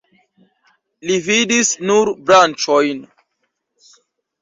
[1.09, 3.07] Li vidis nur branĉojn.